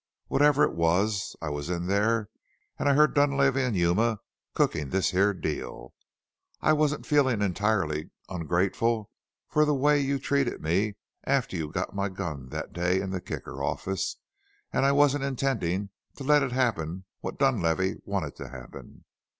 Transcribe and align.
Whatever 0.29 0.63
it 0.63 0.73
was, 0.73 1.35
I 1.43 1.49
was 1.51 1.69
in 1.69 1.85
there, 1.85 2.27
an' 2.79 2.87
I 2.87 2.95
heard 2.95 3.13
Dunlavey 3.13 3.61
an' 3.61 3.75
Yuma 3.75 4.17
cookin' 4.55 4.89
this 4.89 5.11
here 5.11 5.31
deal. 5.31 5.93
I 6.59 6.73
wasn't 6.73 7.05
feelin' 7.05 7.43
entirely 7.43 8.09
ongrateful 8.27 9.11
for 9.47 9.63
the 9.63 9.75
way 9.75 9.99
you'd 9.99 10.23
treated 10.23 10.59
me 10.59 10.95
after 11.25 11.55
you'd 11.55 11.73
got 11.73 11.93
my 11.93 12.09
gun 12.09 12.49
that 12.49 12.73
day 12.73 12.99
in 12.99 13.11
the 13.11 13.21
Kicker 13.21 13.63
office 13.63 14.17
an' 14.73 14.85
I 14.85 14.91
wasn't 14.91 15.23
intendin' 15.23 15.91
to 16.15 16.23
let 16.23 16.41
happen 16.51 17.05
what 17.19 17.37
Dunlavey 17.37 17.97
wanted 18.03 18.35
to 18.37 18.49
happen. 18.49 19.05